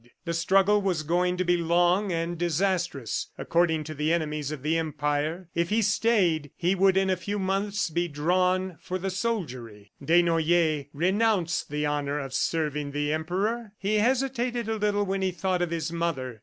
The 0.25 0.33
struggle 0.33 0.81
was 0.81 1.03
going 1.03 1.37
to 1.37 1.43
be 1.45 1.57
long 1.57 2.11
and 2.11 2.35
disastrous, 2.35 3.27
according 3.37 3.83
to 3.83 3.93
the 3.93 4.11
enemies 4.11 4.51
of 4.51 4.63
the 4.63 4.75
Empire. 4.75 5.47
If 5.53 5.69
he 5.69 5.83
stayed, 5.83 6.49
he 6.57 6.73
would 6.73 6.97
in 6.97 7.11
a 7.11 7.15
few 7.15 7.37
months 7.37 7.87
be 7.91 8.07
drawn 8.07 8.77
for 8.81 8.97
the 8.97 9.11
soldiery. 9.11 9.91
Desnoyers 10.03 10.87
renounced 10.91 11.69
the 11.69 11.85
honor 11.85 12.17
of 12.17 12.33
serving 12.33 12.93
the 12.93 13.13
Emperor. 13.13 13.73
He 13.77 13.97
hesitated 13.99 14.67
a 14.67 14.77
little 14.77 15.05
when 15.05 15.21
he 15.21 15.29
thought 15.29 15.61
of 15.61 15.69
his 15.69 15.91
mother. 15.91 16.39